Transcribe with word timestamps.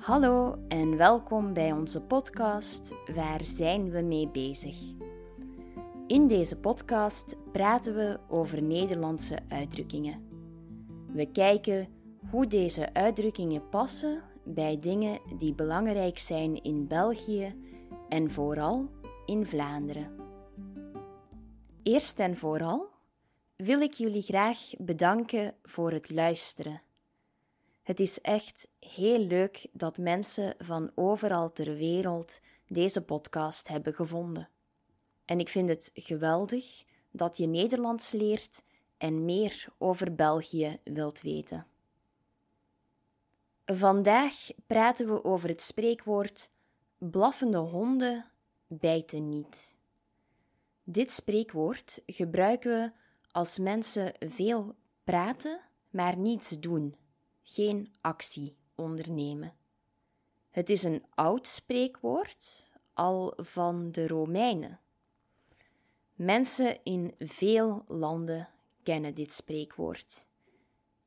Hallo 0.00 0.58
en 0.68 0.96
welkom 0.96 1.52
bij 1.52 1.72
onze 1.72 2.00
podcast 2.00 2.94
Waar 3.14 3.44
zijn 3.44 3.90
we 3.90 4.00
mee 4.00 4.28
bezig? 4.28 4.76
In 6.06 6.26
deze 6.26 6.56
podcast 6.56 7.36
praten 7.52 7.94
we 7.94 8.18
over 8.28 8.62
Nederlandse 8.62 9.38
uitdrukkingen. 9.48 10.28
We 11.12 11.32
kijken 11.32 11.88
hoe 12.30 12.46
deze 12.46 12.94
uitdrukkingen 12.94 13.68
passen 13.68 14.22
bij 14.44 14.78
dingen 14.78 15.20
die 15.38 15.54
belangrijk 15.54 16.18
zijn 16.18 16.62
in 16.62 16.86
België 16.86 17.54
en 18.08 18.30
vooral 18.30 18.90
in 19.26 19.46
Vlaanderen. 19.46 20.12
Eerst 21.82 22.18
en 22.18 22.36
vooral 22.36 22.88
wil 23.56 23.80
ik 23.80 23.92
jullie 23.92 24.22
graag 24.22 24.58
bedanken 24.78 25.54
voor 25.62 25.92
het 25.92 26.10
luisteren. 26.10 26.82
Het 27.82 28.00
is 28.00 28.20
echt 28.20 28.68
heel 28.78 29.18
leuk 29.18 29.66
dat 29.72 29.98
mensen 29.98 30.54
van 30.58 30.90
overal 30.94 31.52
ter 31.52 31.76
wereld 31.76 32.40
deze 32.66 33.02
podcast 33.02 33.68
hebben 33.68 33.94
gevonden. 33.94 34.48
En 35.24 35.40
ik 35.40 35.48
vind 35.48 35.68
het 35.68 35.90
geweldig 35.94 36.84
dat 37.10 37.36
je 37.36 37.46
Nederlands 37.46 38.12
leert 38.12 38.62
en 38.98 39.24
meer 39.24 39.66
over 39.78 40.14
België 40.14 40.78
wilt 40.84 41.20
weten. 41.20 41.66
Vandaag 43.64 44.34
praten 44.66 45.06
we 45.06 45.24
over 45.24 45.48
het 45.48 45.62
spreekwoord 45.62 46.50
blaffende 46.98 47.58
honden 47.58 48.30
bijten 48.66 49.28
niet. 49.28 49.74
Dit 50.84 51.10
spreekwoord 51.10 52.02
gebruiken 52.06 52.70
we 52.70 52.92
als 53.30 53.58
mensen 53.58 54.12
veel 54.18 54.74
praten, 55.04 55.60
maar 55.90 56.16
niets 56.16 56.48
doen 56.60 56.94
geen 57.42 57.92
actie 58.00 58.56
ondernemen. 58.74 59.54
Het 60.50 60.70
is 60.70 60.82
een 60.82 61.04
oud 61.14 61.46
spreekwoord, 61.46 62.72
al 62.94 63.32
van 63.36 63.92
de 63.92 64.06
Romeinen. 64.06 64.80
Mensen 66.14 66.84
in 66.84 67.14
veel 67.18 67.84
landen 67.88 68.48
kennen 68.82 69.14
dit 69.14 69.32
spreekwoord. 69.32 70.26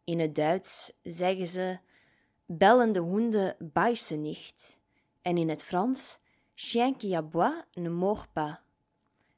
In 0.03 0.19
het 0.19 0.35
Duits 0.35 0.93
zeggen 1.01 1.47
ze 1.47 1.79
bellende 2.45 2.99
honden 2.99 3.55
beißen 3.59 4.21
nicht 4.21 4.79
en 5.21 5.37
in 5.37 5.49
het 5.49 5.63
Frans 5.63 6.19
chien 6.55 6.97
qui 6.97 7.13
aboie 7.15 7.65
ne 7.73 7.89
mord 7.89 8.33
pas. 8.33 8.57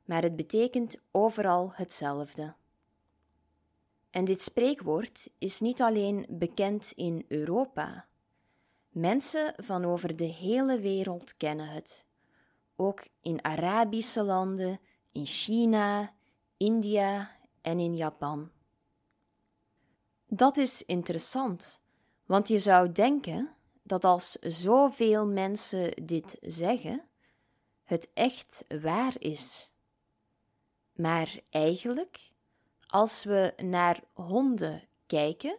Maar 0.06 0.24
het 0.24 0.36
betekent 0.36 0.98
overal 1.12 1.72
hetzelfde. 1.74 2.54
En 4.16 4.26
dit 4.26 4.42
spreekwoord 4.42 5.30
is 5.38 5.60
niet 5.60 5.82
alleen 5.82 6.26
bekend 6.30 6.92
in 6.96 7.26
Europa. 7.28 8.08
Mensen 8.90 9.54
van 9.58 9.86
over 9.86 10.16
de 10.16 10.24
hele 10.24 10.80
wereld 10.80 11.38
kennen 11.38 11.68
het. 11.68 12.06
Ook 12.76 13.08
in 13.22 13.44
Arabische 13.44 14.24
landen, 14.24 14.80
in 15.12 15.26
China, 15.26 16.14
India 16.58 17.32
en 17.62 17.80
in 17.80 17.96
Japan. 17.96 18.52
Dat 20.28 20.58
is 20.58 20.84
interessant, 20.84 21.82
want 22.26 22.48
je 22.48 22.60
zou 22.60 22.92
denken 22.92 23.56
dat 23.84 24.04
als 24.04 24.32
zoveel 24.42 25.28
mensen 25.28 26.06
dit 26.06 26.38
zeggen, 26.42 27.04
het 27.84 28.10
echt 28.14 28.66
waar 28.82 29.16
is. 29.20 29.72
Maar 30.94 31.40
eigenlijk 31.50 32.34
als 32.88 33.24
we 33.24 33.54
naar 33.58 34.04
honden 34.14 34.84
kijken, 35.06 35.58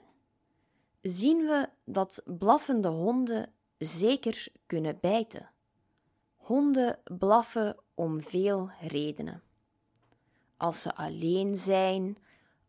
zien 1.01 1.39
we 1.39 1.69
dat 1.85 2.23
blaffende 2.25 2.89
honden 2.89 3.53
zeker 3.79 4.49
kunnen 4.67 4.99
bijten. 5.01 5.51
Honden 6.37 6.99
blaffen 7.19 7.77
om 7.95 8.23
veel 8.23 8.71
redenen. 8.81 9.43
Als 10.57 10.83
ze 10.83 10.95
alleen 10.95 11.57
zijn, 11.57 12.17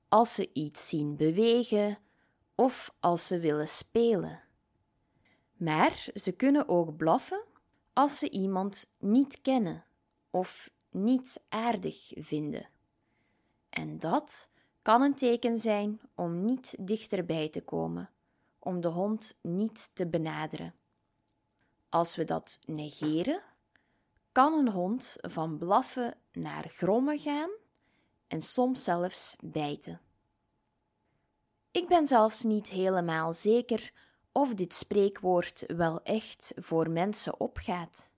als 0.09 0.33
ze 0.33 0.49
iets 0.53 0.87
zien 0.89 1.15
bewegen 1.15 1.97
of 2.55 2.93
als 2.99 3.27
ze 3.27 3.39
willen 3.39 3.67
spelen. 3.67 4.43
Maar 5.53 6.09
ze 6.13 6.31
kunnen 6.31 6.69
ook 6.69 6.97
blaffen 6.97 7.43
als 7.93 8.19
ze 8.19 8.29
iemand 8.29 8.89
niet 8.97 9.41
kennen 9.41 9.85
of 10.29 10.69
niet 10.89 11.41
aardig 11.49 12.11
vinden. 12.15 12.69
En 13.77 13.99
dat 13.99 14.49
kan 14.81 15.01
een 15.01 15.15
teken 15.15 15.57
zijn 15.57 16.01
om 16.15 16.45
niet 16.45 16.75
dichterbij 16.79 17.49
te 17.49 17.61
komen, 17.61 18.09
om 18.59 18.81
de 18.81 18.87
hond 18.87 19.37
niet 19.41 19.89
te 19.93 20.07
benaderen. 20.07 20.73
Als 21.89 22.15
we 22.15 22.23
dat 22.23 22.59
negeren, 22.65 23.41
kan 24.31 24.53
een 24.53 24.69
hond 24.69 25.15
van 25.21 25.57
blaffen 25.57 26.17
naar 26.31 26.69
grommen 26.69 27.19
gaan 27.19 27.49
en 28.27 28.41
soms 28.41 28.83
zelfs 28.83 29.35
bijten. 29.43 30.01
Ik 31.71 31.87
ben 31.87 32.07
zelfs 32.07 32.43
niet 32.43 32.67
helemaal 32.67 33.33
zeker 33.33 33.91
of 34.31 34.53
dit 34.53 34.73
spreekwoord 34.73 35.63
wel 35.67 36.03
echt 36.03 36.51
voor 36.55 36.89
mensen 36.89 37.39
opgaat. 37.39 38.09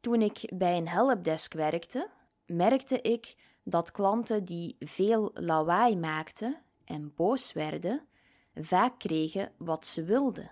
Toen 0.00 0.22
ik 0.22 0.50
bij 0.54 0.76
een 0.76 0.88
helpdesk 0.88 1.52
werkte, 1.52 2.10
merkte 2.46 3.00
ik 3.00 3.36
dat 3.62 3.90
klanten 3.90 4.44
die 4.44 4.76
veel 4.78 5.30
lawaai 5.34 5.96
maakten 5.96 6.62
en 6.84 7.14
boos 7.14 7.52
werden, 7.52 8.06
vaak 8.54 8.98
kregen 8.98 9.52
wat 9.58 9.86
ze 9.86 10.04
wilden. 10.04 10.50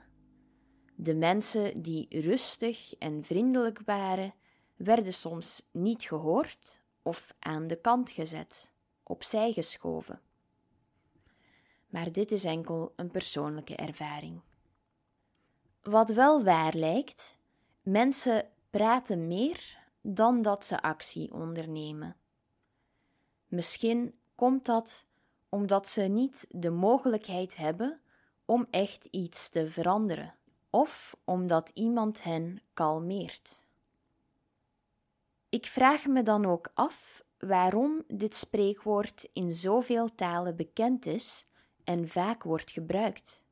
De 0.94 1.14
mensen 1.14 1.82
die 1.82 2.20
rustig 2.20 2.94
en 2.94 3.24
vriendelijk 3.24 3.80
waren, 3.84 4.34
werden 4.76 5.12
soms 5.14 5.68
niet 5.70 6.02
gehoord 6.02 6.80
of 7.02 7.34
aan 7.38 7.66
de 7.66 7.80
kant 7.80 8.10
gezet, 8.10 8.72
opzij 9.02 9.52
geschoven. 9.52 10.20
Maar 11.86 12.12
dit 12.12 12.32
is 12.32 12.44
enkel 12.44 12.92
een 12.96 13.10
persoonlijke 13.10 13.76
ervaring. 13.76 14.40
Wat 15.82 16.10
wel 16.10 16.44
waar 16.44 16.74
lijkt, 16.74 17.38
mensen 17.82 18.48
praten 18.70 19.26
meer 19.26 19.78
dan 20.02 20.42
dat 20.42 20.64
ze 20.64 20.82
actie 20.82 21.32
ondernemen. 21.32 22.16
Misschien 23.48 24.14
komt 24.34 24.66
dat 24.66 25.06
omdat 25.48 25.88
ze 25.88 26.02
niet 26.02 26.46
de 26.50 26.70
mogelijkheid 26.70 27.56
hebben 27.56 28.00
om 28.44 28.66
echt 28.70 29.04
iets 29.04 29.48
te 29.48 29.70
veranderen, 29.70 30.34
of 30.70 31.16
omdat 31.24 31.70
iemand 31.74 32.22
hen 32.22 32.62
kalmeert. 32.74 33.66
Ik 35.48 35.66
vraag 35.66 36.06
me 36.06 36.22
dan 36.22 36.46
ook 36.46 36.70
af 36.74 37.24
waarom 37.38 38.04
dit 38.06 38.34
spreekwoord 38.34 39.28
in 39.32 39.50
zoveel 39.50 40.14
talen 40.14 40.56
bekend 40.56 41.06
is 41.06 41.46
en 41.84 42.08
vaak 42.08 42.42
wordt 42.42 42.70
gebruikt. 42.70 43.42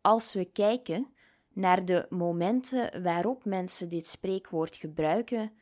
Als 0.00 0.34
we 0.34 0.44
kijken 0.44 1.14
naar 1.52 1.84
de 1.84 2.06
momenten 2.08 3.02
waarop 3.02 3.44
mensen 3.44 3.88
dit 3.88 4.06
spreekwoord 4.06 4.76
gebruiken, 4.76 5.52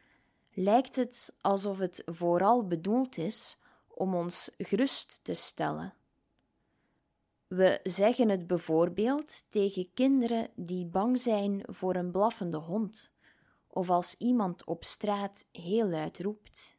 lijkt 0.59 0.97
het 0.97 1.35
alsof 1.41 1.79
het 1.79 2.03
vooral 2.07 2.67
bedoeld 2.67 3.19
is 3.19 3.57
om 3.87 4.15
ons 4.15 4.51
gerust 4.59 5.21
te 5.23 5.35
stellen. 5.35 5.95
We 7.47 7.81
zeggen 7.83 8.29
het 8.29 8.47
bijvoorbeeld 8.47 9.45
tegen 9.49 9.91
kinderen 9.95 10.49
die 10.55 10.87
bang 10.87 11.19
zijn 11.19 11.63
voor 11.67 11.95
een 11.95 12.11
blaffende 12.11 12.57
hond, 12.57 13.13
of 13.67 13.91
als 13.91 14.15
iemand 14.19 14.65
op 14.65 14.85
straat 14.85 15.45
heel 15.53 15.89
luid 15.89 16.19
roept. 16.19 16.77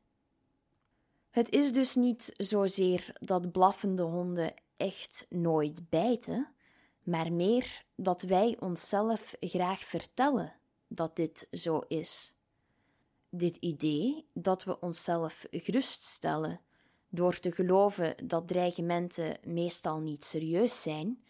Het 1.29 1.49
is 1.49 1.71
dus 1.71 1.95
niet 1.95 2.33
zozeer 2.37 3.15
dat 3.19 3.51
blaffende 3.51 4.03
honden 4.03 4.53
echt 4.77 5.25
nooit 5.29 5.89
bijten, 5.89 6.47
maar 7.03 7.33
meer 7.33 7.83
dat 7.95 8.21
wij 8.21 8.57
onszelf 8.59 9.35
graag 9.39 9.79
vertellen 9.79 10.53
dat 10.87 11.15
dit 11.15 11.47
zo 11.51 11.79
is. 11.79 12.35
Dit 13.29 13.55
idee 13.55 14.25
dat 14.33 14.63
we 14.63 14.79
onszelf 14.79 15.45
geruststellen 15.51 16.61
door 17.09 17.39
te 17.39 17.51
geloven 17.51 18.27
dat 18.27 18.47
dreigementen 18.47 19.37
meestal 19.43 19.99
niet 19.99 20.23
serieus 20.23 20.81
zijn, 20.81 21.23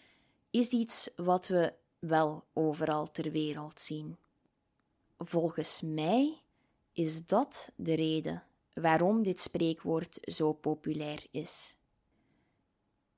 is 0.50 0.70
iets 0.70 1.10
wat 1.16 1.48
we 1.48 1.74
wel 2.00 2.44
overal 2.54 3.12
ter 3.12 3.32
wereld 3.32 3.80
zien. 3.80 4.18
Volgens 5.18 5.82
mij 5.82 6.42
is 6.94 7.26
dat 7.26 7.72
de 7.76 7.94
reden 7.94 8.44
waarom 8.74 9.24
dit 9.24 9.42
spreekwoord 9.42 10.18
zo 10.22 10.54
populair 10.54 11.26
is. 11.32 11.76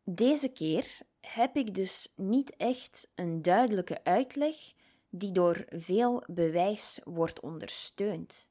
Deze 0.03 0.49
keer 0.49 0.97
heb 1.21 1.55
ik 1.55 1.73
dus 1.75 2.13
niet 2.15 2.55
echt 2.55 3.09
een 3.15 3.41
duidelijke 3.41 4.03
uitleg 4.03 4.55
die 5.09 5.31
door 5.31 5.65
veel 5.69 6.23
bewijs 6.27 6.99
wordt 7.03 7.39
ondersteund. 7.39 8.47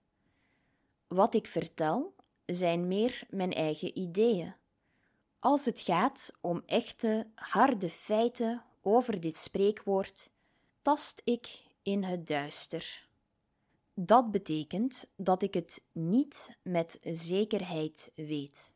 Wat 1.08 1.34
ik 1.34 1.46
vertel 1.46 2.14
zijn 2.46 2.88
meer 2.88 3.26
mijn 3.30 3.52
eigen 3.52 3.98
ideeën. 3.98 4.54
Als 5.38 5.64
het 5.64 5.80
gaat 5.80 6.32
om 6.40 6.62
echte, 6.66 7.26
harde 7.34 7.90
feiten 7.90 8.62
over 8.82 9.20
dit 9.20 9.36
spreekwoord, 9.36 10.30
tast 10.82 11.20
ik 11.24 11.62
in 11.82 12.02
het 12.04 12.26
duister. 12.26 13.08
Dat 13.94 14.30
betekent 14.30 15.06
dat 15.16 15.42
ik 15.42 15.54
het 15.54 15.82
niet 15.92 16.56
met 16.62 16.98
zekerheid 17.02 18.12
weet. 18.14 18.72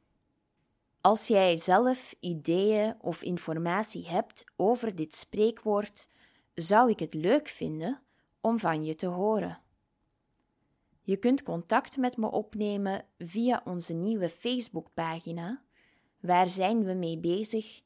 Als 1.00 1.26
jij 1.26 1.56
zelf 1.56 2.14
ideeën 2.20 2.94
of 3.00 3.22
informatie 3.22 4.08
hebt 4.08 4.44
over 4.56 4.94
dit 4.94 5.14
spreekwoord, 5.14 6.08
zou 6.54 6.90
ik 6.90 6.98
het 6.98 7.14
leuk 7.14 7.48
vinden 7.48 8.02
om 8.40 8.58
van 8.58 8.84
je 8.84 8.94
te 8.94 9.06
horen. 9.06 9.61
Je 11.04 11.16
kunt 11.16 11.42
contact 11.42 11.96
met 11.96 12.16
me 12.16 12.30
opnemen 12.30 13.04
via 13.18 13.62
onze 13.64 13.92
nieuwe 13.92 14.28
Facebookpagina. 14.28 15.62
Waar 16.20 16.48
zijn 16.48 16.84
we 16.84 16.92
mee 16.92 17.18
bezig? 17.18 17.80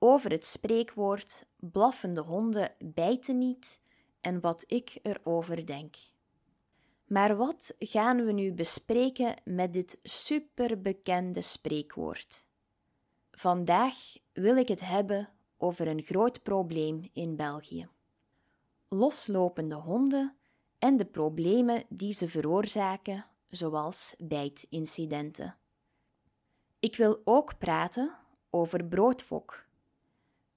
over 0.03 0.31
het 0.31 0.47
spreekwoord 0.47 1.47
blaffende 1.57 2.21
honden 2.21 2.73
bijten 2.79 3.39
niet 3.39 3.81
en 4.21 4.41
wat 4.41 4.65
ik 4.67 4.99
erover 5.03 5.67
denk. 5.67 5.95
Maar 7.07 7.37
wat 7.37 7.75
gaan 7.79 8.25
we 8.25 8.33
nu 8.33 8.53
bespreken 8.53 9.35
met 9.45 9.73
dit 9.73 9.99
superbekende 10.03 11.43
spreekwoord? 11.43 12.47
Vandaag 13.31 13.95
wil 14.33 14.57
ik 14.57 14.69
het 14.69 14.81
hebben 14.81 15.29
over 15.57 15.87
een 15.87 16.03
groot 16.03 16.43
probleem 16.43 17.09
in 17.13 17.37
België. 17.37 17.89
Loslopende 18.89 19.75
honden 19.75 20.37
en 20.79 20.97
de 20.97 21.05
problemen 21.05 21.85
die 21.89 22.13
ze 22.13 22.29
veroorzaken, 22.29 23.27
zoals 23.49 24.15
bijtincidenten. 24.19 25.57
Ik 26.79 26.97
wil 26.97 27.21
ook 27.25 27.59
praten 27.59 28.17
over 28.51 28.85
broodfok. 28.85 29.69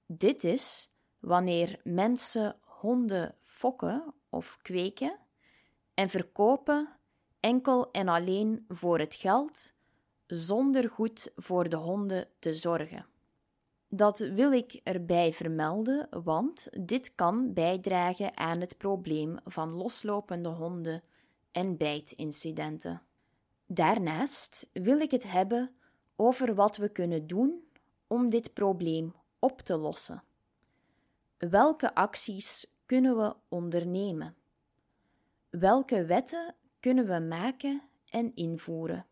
Dit 0.06 0.44
is 0.44 0.90
wanneer 1.18 1.80
mensen 1.82 2.56
honden 2.60 3.34
fokken 3.40 4.14
of 4.28 4.58
kweken 4.62 5.18
en 5.94 6.08
verkopen 6.08 6.88
enkel 7.40 7.90
en 7.90 8.08
alleen 8.08 8.64
voor 8.68 8.98
het 8.98 9.14
geld, 9.14 9.72
zonder 10.26 10.90
goed 10.90 11.32
voor 11.36 11.68
de 11.68 11.76
honden 11.76 12.28
te 12.38 12.54
zorgen. 12.54 13.06
Dat 13.88 14.18
wil 14.18 14.52
ik 14.52 14.80
erbij 14.82 15.32
vermelden, 15.32 16.08
want 16.24 16.68
dit 16.86 17.14
kan 17.14 17.52
bijdragen 17.52 18.36
aan 18.36 18.60
het 18.60 18.78
probleem 18.78 19.36
van 19.44 19.72
loslopende 19.72 20.48
honden 20.48 21.02
en 21.52 21.76
bijtincidenten. 21.76 23.02
Daarnaast 23.66 24.68
wil 24.72 25.00
ik 25.00 25.10
het 25.10 25.30
hebben 25.30 25.74
over 26.16 26.54
wat 26.54 26.76
we 26.76 26.88
kunnen 26.88 27.26
doen 27.26 27.64
om 28.06 28.28
dit 28.28 28.52
probleem 28.52 29.14
op 29.44 29.60
te 29.60 29.76
lossen. 29.76 30.22
Welke 31.38 31.94
acties 31.94 32.66
kunnen 32.86 33.16
we 33.16 33.36
ondernemen? 33.48 34.36
Welke 35.50 36.04
wetten 36.04 36.54
kunnen 36.80 37.06
we 37.06 37.18
maken 37.18 37.82
en 38.10 38.34
invoeren? 38.34 39.06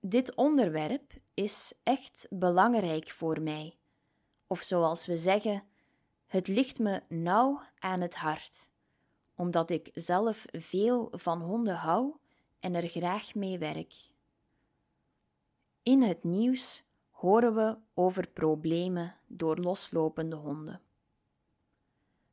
Dit 0.00 0.34
onderwerp 0.34 1.12
is 1.34 1.72
echt 1.82 2.26
belangrijk 2.30 3.10
voor 3.10 3.40
mij, 3.40 3.76
of 4.46 4.60
zoals 4.60 5.06
we 5.06 5.16
zeggen, 5.16 5.64
het 6.26 6.48
ligt 6.48 6.78
me 6.78 7.02
nauw 7.08 7.62
aan 7.78 8.00
het 8.00 8.14
hart, 8.14 8.68
omdat 9.34 9.70
ik 9.70 9.90
zelf 9.92 10.44
veel 10.50 11.08
van 11.12 11.40
honden 11.40 11.76
hou 11.76 12.16
en 12.60 12.74
er 12.74 12.88
graag 12.88 13.34
mee 13.34 13.58
werk. 13.58 13.94
In 15.82 16.02
het 16.02 16.24
nieuws 16.24 16.82
horen 17.22 17.54
we 17.54 17.76
over 17.94 18.28
problemen 18.28 19.14
door 19.26 19.56
loslopende 19.56 20.36
honden. 20.36 20.80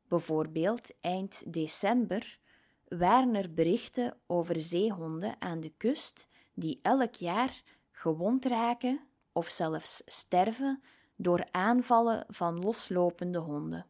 Bijvoorbeeld 0.08 0.92
eind 1.02 1.54
december 1.54 2.40
waren 2.88 3.36
er 3.36 3.54
berichten 3.54 4.18
over 4.28 4.60
zeehonden 4.60 5.36
aan 5.40 5.60
de 5.60 5.74
kust 5.78 6.28
die 6.54 6.80
elk 6.82 7.14
jaar 7.16 7.64
gewond 7.92 8.46
raken 8.46 9.00
of 9.32 9.50
zelfs 9.50 10.02
sterven 10.06 10.84
door 11.16 11.48
aanvallen 11.52 12.26
van 12.28 12.60
loslopende 12.60 13.40
honden. 13.40 13.86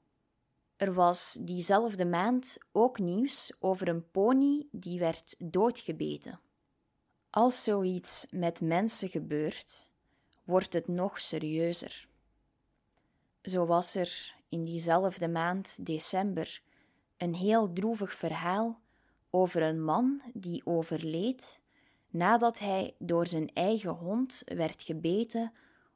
Er 0.75 0.93
was 0.93 1.37
diezelfde 1.41 2.05
maand 2.05 2.57
ook 2.71 2.99
nieuws 2.99 3.53
over 3.59 3.87
een 3.87 4.11
pony 4.11 4.67
die 4.71 4.99
werd 4.99 5.35
doodgebeten. 5.37 6.39
Als 7.29 7.63
zoiets 7.63 8.25
met 8.29 8.61
mensen 8.61 9.09
gebeurt, 9.09 9.88
wordt 10.49 10.73
het 10.73 10.87
nog 10.87 11.19
serieuzer. 11.19 12.07
Zo 13.41 13.65
was 13.65 13.95
er 13.95 14.35
in 14.49 14.63
diezelfde 14.63 15.27
maand 15.27 15.85
december 15.85 16.61
een 17.17 17.35
heel 17.35 17.73
droevig 17.73 18.13
verhaal 18.13 18.79
over 19.29 19.61
een 19.61 19.83
man 19.83 20.21
die 20.33 20.65
overleed 20.65 21.61
nadat 22.09 22.59
hij 22.59 22.95
door 22.99 23.27
zijn 23.27 23.53
eigen 23.53 23.89
hond 23.89 24.41
werd 24.45 24.81
gebeten 24.81 25.53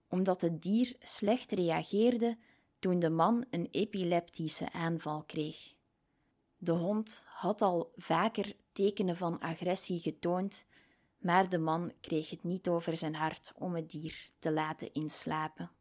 omdat 0.08 0.42
het 0.42 0.62
dier 0.62 0.96
slecht 1.00 1.52
reageerde 1.52 2.38
toen 2.80 3.00
de 3.00 3.10
man 3.10 3.46
een 3.50 3.68
epileptische 3.72 4.72
aanval 4.72 5.24
kreeg. 5.24 5.74
De 6.58 6.72
hond 6.72 7.24
had 7.26 7.62
al 7.62 7.92
vaker 7.96 8.56
tekenen 8.72 9.18
van 9.18 9.40
agressie 9.40 10.00
getoond, 10.00 10.66
maar 11.24 11.50
de 11.50 11.58
man 11.58 11.94
kreeg 12.02 12.30
het 12.30 12.44
niet 12.44 12.68
over 12.68 12.98
zijn 12.98 13.16
hart 13.16 13.52
om 13.56 13.76
het 13.76 13.90
dier 13.90 14.30
te 14.40 14.52
laten 14.52 14.94
inslapen. 14.94 15.72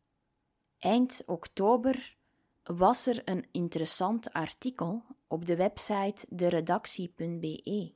Eind 0.78 1.22
oktober 1.26 2.16
was 2.62 3.06
er 3.06 3.22
een 3.24 3.46
interessant 3.50 4.32
artikel 4.32 5.02
op 5.26 5.46
de 5.46 5.56
website 5.56 6.26
deredactie.be. 6.28 7.92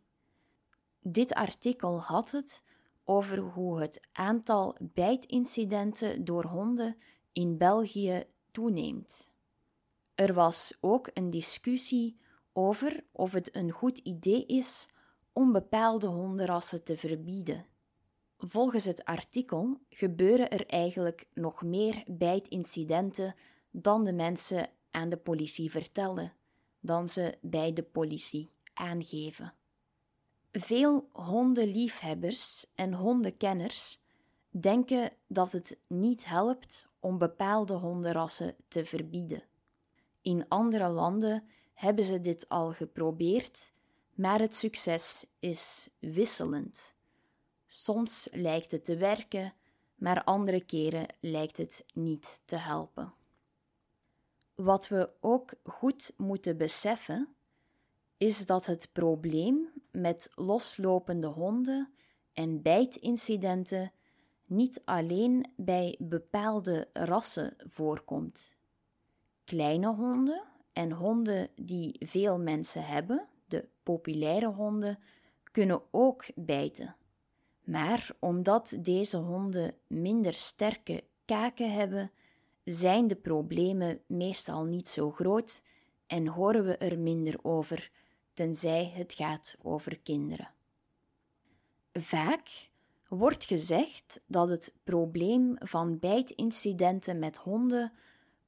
Dit 1.00 1.34
artikel 1.34 2.00
had 2.00 2.31
het 2.31 2.62
over 3.04 3.38
hoe 3.38 3.81
het 3.81 4.00
aantal 4.12 4.76
bijtincidenten 4.81 6.24
door 6.24 6.44
honden 6.44 6.96
in 7.32 7.58
België 7.58 8.24
toeneemt. 8.50 9.31
Er 10.15 10.34
was 10.34 10.76
ook 10.81 11.10
een 11.15 11.31
discussie 11.31 12.19
over 12.53 13.05
of 13.12 13.32
het 13.32 13.56
een 13.56 13.70
goed 13.70 13.98
idee 13.98 14.46
is 14.46 14.88
om 15.36 15.52
bepaalde 15.52 16.06
hondenrassen 16.06 16.84
te 16.84 16.96
verbieden. 16.96 17.66
Volgens 18.38 18.84
het 18.84 19.05
artikel 19.05 19.78
gebeuren 19.88 20.50
er 20.50 20.66
eigenlijk 20.66 21.26
nog 21.34 21.62
meer 21.62 22.05
bijtincidenten 22.06 23.34
dan 23.70 24.05
de 24.05 24.12
mensen 24.12 24.70
aan 24.90 25.08
de 25.08 25.16
politie 25.16 25.70
vertellen, 25.70 26.32
dan 26.81 27.08
ze 27.08 27.38
bij 27.40 27.72
de 27.72 27.82
politie 27.82 28.50
aangeven. 28.74 29.55
Veel 30.52 31.08
hondenliefhebbers 31.12 32.66
en 32.74 32.93
hondenkenners 32.93 34.00
denken 34.50 35.12
dat 35.26 35.52
het 35.52 35.78
niet 35.86 36.26
helpt 36.26 36.88
om 37.00 37.19
bepaalde 37.19 37.74
hondenrassen 37.74 38.55
te 38.69 38.84
verbieden. 38.84 39.43
In 40.22 40.48
andere 40.48 40.88
landen 40.88 41.44
hebben 41.74 42.05
ze 42.05 42.20
dit 42.20 42.48
al 42.48 42.72
geprobeerd, 42.72 43.74
maar 44.17 44.41
het 44.41 44.55
succes 44.55 45.27
is 45.39 45.89
wisselend. 45.99 46.94
Soms 47.67 48.29
lijkt 48.32 48.70
het 48.70 48.85
te 48.85 48.96
werken, 48.96 49.55
maar 49.94 50.25
andere 50.25 50.61
keren 50.61 51.06
lijkt 51.20 51.56
het 51.56 51.85
niet 51.94 52.41
te 52.44 52.56
helpen. 52.56 53.15
Wat 54.55 54.89
we 54.89 55.11
ook 55.20 55.53
goed 55.65 56.13
moeten 56.17 56.56
beseffen 56.56 57.35
is 58.17 58.46
dat 58.46 58.67
het 58.67 58.89
probleem 58.93 59.69
met 59.91 60.31
loslopende 60.35 61.27
honden 61.27 61.93
en 62.32 62.63
bijtincidenten 62.63 63.93
niet 64.44 64.82
alleen 64.85 65.53
bij 65.56 65.96
bepaalde 65.99 66.89
rassen 66.93 67.56
voorkomt. 67.58 68.56
Kleine 69.44 69.94
honden 69.94 70.43
en 70.73 70.93
honden 70.93 71.49
die 71.55 71.96
veel 71.99 72.39
mensen 72.39 72.85
hebben, 72.85 73.29
de 73.48 73.69
populaire 73.82 74.46
honden, 74.46 74.98
kunnen 75.53 75.82
ook 75.91 76.24
bijten. 76.34 76.96
Maar 77.65 78.10
omdat 78.19 78.76
deze 78.79 79.17
honden 79.17 79.74
minder 79.86 80.32
sterke 80.32 81.05
kaken 81.24 81.72
hebben, 81.72 82.10
zijn 82.65 83.06
de 83.06 83.17
problemen 83.17 84.00
meestal 84.06 84.65
niet 84.65 84.88
zo 84.88 85.10
groot 85.10 85.62
en 86.06 86.26
horen 86.26 86.65
we 86.65 86.76
er 86.76 86.98
minder 86.98 87.38
over 87.43 87.91
tenzij 88.34 88.93
het 88.94 89.12
gaat 89.12 89.56
over 89.62 89.98
kinderen. 89.98 90.50
Vaak 91.93 92.70
wordt 93.08 93.44
gezegd 93.44 94.20
dat 94.26 94.48
het 94.48 94.74
probleem 94.84 95.56
van 95.58 95.98
bijtincidenten 95.98 97.19
met 97.19 97.36
honden 97.36 97.93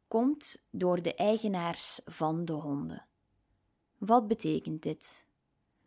komt 0.08 0.62
door 0.70 1.02
de 1.02 1.14
eigenaars 1.14 2.00
van 2.04 2.44
de 2.44 2.52
honden. 2.52 3.07
Wat 3.98 4.28
betekent 4.28 4.82
dit? 4.82 5.26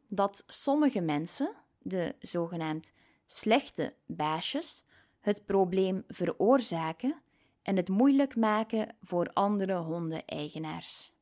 Dat 0.08 0.44
sommige 0.48 1.02
mensen, 1.02 1.56
de 1.78 2.16
zogenaamd 2.20 2.92
slechte 3.26 3.94
baasjes, 4.06 4.84
het 5.20 5.46
probleem 5.46 6.04
veroorzaken 6.08 7.22
en 7.62 7.76
het 7.76 7.90
moeilijk 7.90 8.36
maken 8.36 8.96
voor 9.02 9.34
andere 9.34 9.76
hondeneigenaars. 9.76 11.14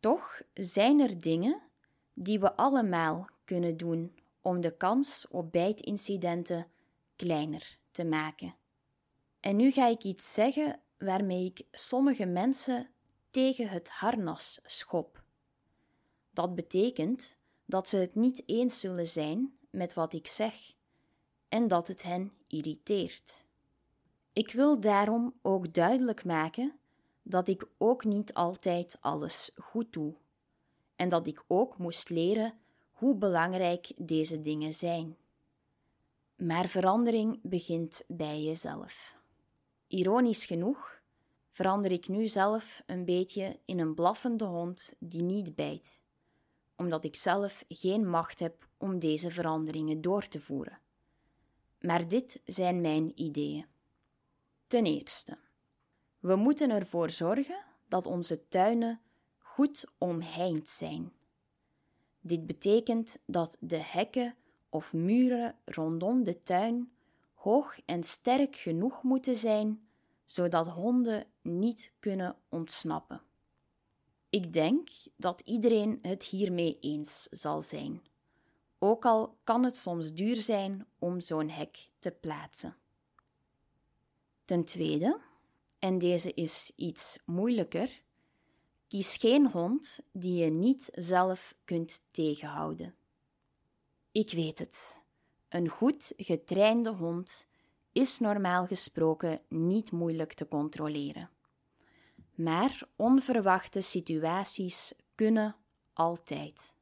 Toch 0.00 0.42
zijn 0.54 1.00
er 1.00 1.20
dingen 1.20 1.62
die 2.12 2.40
we 2.40 2.56
allemaal 2.56 3.28
kunnen 3.44 3.76
doen 3.76 4.14
om 4.40 4.60
de 4.60 4.76
kans 4.76 5.28
op 5.28 5.52
bijtincidenten 5.52 6.66
kleiner 7.16 7.78
te 7.90 8.04
maken. 8.04 8.54
En 9.40 9.56
nu 9.56 9.70
ga 9.70 9.86
ik 9.86 10.02
iets 10.02 10.32
zeggen 10.32 10.80
waarmee 10.98 11.44
ik 11.44 11.66
sommige 11.70 12.26
mensen 12.26 12.90
tegen 13.30 13.68
het 13.68 13.88
harnas 13.88 14.60
schop. 14.64 15.23
Dat 16.34 16.54
betekent 16.54 17.36
dat 17.64 17.88
ze 17.88 17.96
het 17.96 18.14
niet 18.14 18.42
eens 18.46 18.80
zullen 18.80 19.08
zijn 19.08 19.58
met 19.70 19.94
wat 19.94 20.12
ik 20.12 20.26
zeg 20.26 20.74
en 21.48 21.68
dat 21.68 21.88
het 21.88 22.02
hen 22.02 22.32
irriteert. 22.48 23.44
Ik 24.32 24.52
wil 24.52 24.80
daarom 24.80 25.34
ook 25.42 25.74
duidelijk 25.74 26.24
maken 26.24 26.78
dat 27.22 27.48
ik 27.48 27.66
ook 27.78 28.04
niet 28.04 28.34
altijd 28.34 28.96
alles 29.00 29.50
goed 29.56 29.92
doe 29.92 30.14
en 30.96 31.08
dat 31.08 31.26
ik 31.26 31.44
ook 31.46 31.78
moest 31.78 32.08
leren 32.08 32.54
hoe 32.92 33.16
belangrijk 33.16 33.92
deze 33.96 34.42
dingen 34.42 34.72
zijn. 34.72 35.16
Maar 36.36 36.68
verandering 36.68 37.38
begint 37.42 38.02
bij 38.08 38.42
jezelf. 38.42 39.16
Ironisch 39.86 40.44
genoeg 40.44 41.00
verander 41.50 41.90
ik 41.92 42.08
nu 42.08 42.28
zelf 42.28 42.82
een 42.86 43.04
beetje 43.04 43.58
in 43.64 43.78
een 43.78 43.94
blaffende 43.94 44.44
hond 44.44 44.94
die 44.98 45.22
niet 45.22 45.54
bijt, 45.54 46.00
omdat 46.76 47.04
ik 47.04 47.16
zelf 47.16 47.64
geen 47.68 48.08
macht 48.08 48.40
heb 48.40 48.68
om 48.76 48.98
deze 48.98 49.30
veranderingen 49.30 50.00
door 50.00 50.28
te 50.28 50.40
voeren. 50.40 50.78
Maar 51.80 52.08
dit 52.08 52.40
zijn 52.44 52.80
mijn 52.80 53.12
ideeën. 53.20 53.66
Ten 54.66 54.84
eerste, 54.84 55.38
we 56.18 56.36
moeten 56.36 56.70
ervoor 56.70 57.10
zorgen 57.10 57.64
dat 57.88 58.06
onze 58.06 58.48
tuinen 58.48 59.00
goed 59.38 59.84
omheind 59.98 60.68
zijn. 60.68 61.12
Dit 62.20 62.46
betekent 62.46 63.18
dat 63.26 63.56
de 63.60 63.82
hekken 63.82 64.34
of 64.68 64.92
muren 64.92 65.58
rondom 65.64 66.24
de 66.24 66.42
tuin 66.42 66.92
hoog 67.34 67.78
en 67.84 68.04
sterk 68.04 68.56
genoeg 68.56 69.02
moeten 69.02 69.36
zijn, 69.36 69.88
zodat 70.24 70.66
honden 70.66 71.26
niet 71.42 71.92
kunnen 72.00 72.36
ontsnappen. 72.48 73.22
Ik 74.34 74.52
denk 74.52 74.88
dat 75.16 75.40
iedereen 75.40 75.98
het 76.02 76.24
hiermee 76.24 76.78
eens 76.80 77.22
zal 77.30 77.62
zijn, 77.62 78.02
ook 78.78 79.04
al 79.04 79.36
kan 79.44 79.64
het 79.64 79.76
soms 79.76 80.12
duur 80.12 80.36
zijn 80.36 80.86
om 80.98 81.20
zo'n 81.20 81.48
hek 81.48 81.88
te 81.98 82.10
plaatsen. 82.10 82.76
Ten 84.44 84.64
tweede, 84.64 85.20
en 85.78 85.98
deze 85.98 86.32
is 86.32 86.72
iets 86.76 87.18
moeilijker, 87.24 88.02
Kies 88.88 89.16
geen 89.16 89.50
hond 89.50 89.98
die 90.12 90.44
je 90.44 90.50
niet 90.50 90.88
zelf 90.92 91.54
kunt 91.64 92.02
tegenhouden. 92.10 92.94
Ik 94.12 94.30
weet 94.30 94.58
het. 94.58 95.02
Een 95.48 95.68
goed 95.68 96.12
getrainde 96.16 96.90
hond 96.90 97.46
is 97.92 98.18
normaal 98.18 98.66
gesproken 98.66 99.40
niet 99.48 99.92
moeilijk 99.92 100.32
te 100.32 100.48
controleren. 100.48 101.33
Maar 102.34 102.82
onverwachte 102.96 103.80
situaties 103.80 104.92
kunnen 105.14 105.56
altijd. 105.92 106.74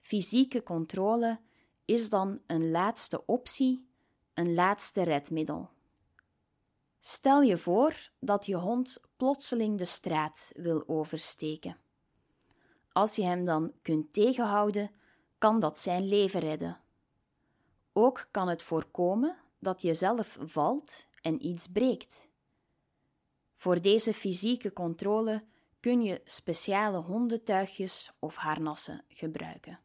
Fysieke 0.00 0.62
controle 0.62 1.40
is 1.84 2.08
dan 2.08 2.40
een 2.46 2.70
laatste 2.70 3.26
optie, 3.26 3.88
een 4.34 4.54
laatste 4.54 5.02
redmiddel. 5.02 5.70
Stel 7.00 7.42
je 7.42 7.56
voor 7.56 8.10
dat 8.18 8.46
je 8.46 8.56
hond 8.56 9.00
plotseling 9.16 9.78
de 9.78 9.84
straat 9.84 10.52
wil 10.54 10.88
oversteken. 10.88 11.76
Als 12.92 13.16
je 13.16 13.22
hem 13.22 13.44
dan 13.44 13.72
kunt 13.82 14.12
tegenhouden, 14.12 14.90
kan 15.38 15.60
dat 15.60 15.78
zijn 15.78 16.08
leven 16.08 16.40
redden. 16.40 16.80
Ook 17.92 18.28
kan 18.30 18.48
het 18.48 18.62
voorkomen 18.62 19.36
dat 19.58 19.82
je 19.82 19.94
zelf 19.94 20.38
valt 20.40 21.06
en 21.22 21.46
iets 21.46 21.66
breekt. 21.66 22.28
Voor 23.60 23.80
deze 23.80 24.14
fysieke 24.14 24.72
controle 24.72 25.44
kun 25.80 26.02
je 26.02 26.20
speciale 26.24 26.98
hondentuigjes 26.98 28.12
of 28.18 28.36
harnassen 28.36 29.04
gebruiken. 29.08 29.80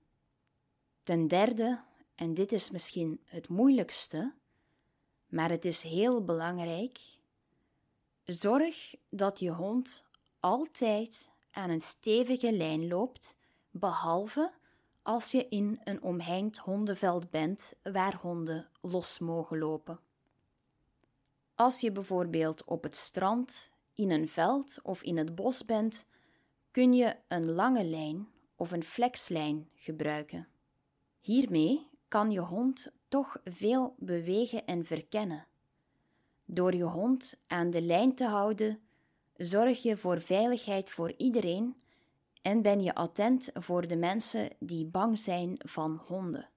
Ten 1.03 1.27
derde, 1.27 1.81
en 2.15 2.33
dit 2.33 2.51
is 2.51 2.71
misschien 2.71 3.21
het 3.25 3.47
moeilijkste, 3.47 4.33
maar 5.27 5.49
het 5.49 5.65
is 5.65 5.81
heel 5.81 6.23
belangrijk. 6.23 6.99
Zorg 8.23 8.95
dat 9.09 9.39
je 9.39 9.49
hond 9.49 10.03
altijd 10.39 11.31
aan 11.51 11.69
een 11.69 11.81
stevige 11.81 12.51
lijn 12.51 12.87
loopt, 12.87 13.35
behalve 13.69 14.53
als 15.01 15.31
je 15.31 15.47
in 15.47 15.81
een 15.83 16.01
omheind 16.01 16.57
hondenveld 16.57 17.29
bent 17.29 17.73
waar 17.83 18.15
honden 18.15 18.69
los 18.81 19.19
mogen 19.19 19.57
lopen. 19.57 19.99
Als 21.55 21.81
je 21.81 21.91
bijvoorbeeld 21.91 22.63
op 22.63 22.83
het 22.83 22.95
strand, 22.95 23.69
in 23.93 24.11
een 24.11 24.29
veld 24.29 24.79
of 24.83 25.03
in 25.03 25.17
het 25.17 25.35
bos 25.35 25.65
bent, 25.65 26.05
kun 26.71 26.93
je 26.93 27.15
een 27.27 27.51
lange 27.51 27.83
lijn 27.83 28.27
of 28.55 28.71
een 28.71 28.83
flexlijn 28.83 29.69
gebruiken. 29.75 30.47
Hiermee 31.19 31.87
kan 32.07 32.31
je 32.31 32.39
hond 32.39 32.91
toch 33.07 33.37
veel 33.43 33.95
bewegen 33.97 34.65
en 34.65 34.85
verkennen. 34.85 35.47
Door 36.45 36.75
je 36.75 36.83
hond 36.83 37.39
aan 37.47 37.69
de 37.69 37.81
lijn 37.81 38.15
te 38.15 38.25
houden, 38.25 38.79
zorg 39.35 39.81
je 39.81 39.97
voor 39.97 40.21
veiligheid 40.21 40.89
voor 40.89 41.13
iedereen 41.17 41.75
en 42.41 42.61
ben 42.61 42.81
je 42.81 42.95
attent 42.95 43.49
voor 43.53 43.87
de 43.87 43.95
mensen 43.95 44.49
die 44.59 44.85
bang 44.85 45.19
zijn 45.19 45.55
van 45.57 46.01
honden. 46.07 46.49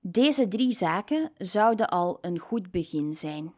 Deze 0.00 0.48
drie 0.48 0.72
zaken 0.72 1.32
zouden 1.36 1.88
al 1.88 2.18
een 2.20 2.38
goed 2.38 2.70
begin 2.70 3.16
zijn. 3.16 3.54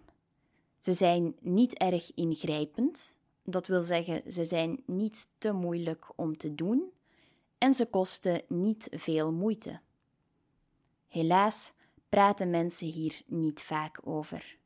Ze 0.82 0.92
zijn 0.92 1.36
niet 1.40 1.74
erg 1.74 2.14
ingrijpend, 2.14 3.14
dat 3.44 3.66
wil 3.66 3.82
zeggen, 3.82 4.32
ze 4.32 4.44
zijn 4.44 4.82
niet 4.86 5.28
te 5.38 5.52
moeilijk 5.52 6.12
om 6.16 6.36
te 6.36 6.54
doen 6.54 6.90
en 7.58 7.74
ze 7.74 7.86
kosten 7.86 8.42
niet 8.48 8.88
veel 8.90 9.32
moeite. 9.32 9.80
Helaas 11.08 11.72
praten 12.08 12.50
mensen 12.50 12.86
hier 12.86 13.22
niet 13.26 13.62
vaak 13.62 14.00
over. 14.04 14.56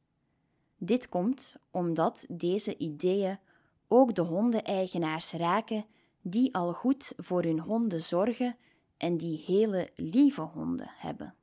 Dit 0.78 1.08
komt 1.08 1.56
omdat 1.70 2.26
deze 2.28 2.76
ideeën 2.76 3.38
ook 3.88 4.14
de 4.14 4.22
hondeneigenaars 4.22 5.32
raken 5.32 5.84
die 6.22 6.54
al 6.54 6.72
goed 6.72 7.12
voor 7.16 7.42
hun 7.42 7.60
honden 7.60 8.02
zorgen 8.02 8.56
en 8.96 9.16
die 9.16 9.42
hele 9.46 9.90
lieve 9.94 10.40
honden 10.40 10.90
hebben. 10.96 11.34